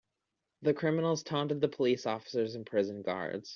[0.63, 3.49] The criminals taunted the police officers and prison guards.